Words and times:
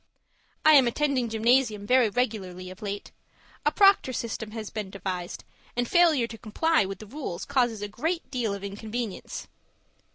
I 0.65 0.71
am 0.73 0.87
attending 0.87 1.29
gymnasium 1.29 1.85
very 1.85 2.09
regularly 2.09 2.71
of 2.71 2.81
late. 2.81 3.11
A 3.67 3.71
proctor 3.71 4.13
system 4.13 4.49
has 4.49 4.71
been 4.71 4.89
devised, 4.89 5.43
and 5.77 5.87
failure 5.87 6.25
to 6.25 6.39
comply 6.39 6.85
with 6.85 6.97
the 6.97 7.05
rules 7.05 7.45
causes 7.45 7.83
a 7.83 7.87
great 7.87 8.31
deal 8.31 8.55
of 8.55 8.63
inconvenience. 8.63 9.47